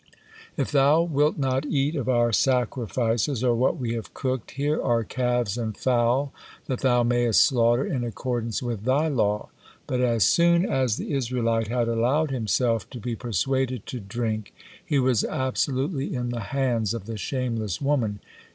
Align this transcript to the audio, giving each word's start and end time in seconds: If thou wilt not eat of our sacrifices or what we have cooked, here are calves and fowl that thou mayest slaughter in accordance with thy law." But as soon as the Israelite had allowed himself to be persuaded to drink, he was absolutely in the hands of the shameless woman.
If 0.57 0.71
thou 0.71 1.03
wilt 1.03 1.37
not 1.37 1.63
eat 1.63 1.95
of 1.95 2.09
our 2.09 2.33
sacrifices 2.33 3.43
or 3.43 3.53
what 3.53 3.77
we 3.77 3.93
have 3.93 4.15
cooked, 4.15 4.49
here 4.57 4.81
are 4.81 5.03
calves 5.03 5.59
and 5.59 5.77
fowl 5.77 6.33
that 6.65 6.79
thou 6.79 7.03
mayest 7.03 7.41
slaughter 7.45 7.85
in 7.85 8.03
accordance 8.03 8.63
with 8.63 8.83
thy 8.85 9.07
law." 9.09 9.49
But 9.85 10.01
as 10.01 10.23
soon 10.23 10.65
as 10.67 10.97
the 10.97 11.13
Israelite 11.13 11.67
had 11.67 11.87
allowed 11.87 12.31
himself 12.31 12.89
to 12.89 12.99
be 12.99 13.15
persuaded 13.15 13.85
to 13.85 13.99
drink, 13.99 14.55
he 14.83 14.97
was 14.97 15.23
absolutely 15.23 16.15
in 16.15 16.29
the 16.29 16.39
hands 16.49 16.95
of 16.95 17.05
the 17.05 17.15
shameless 17.15 17.79
woman. 17.79 18.21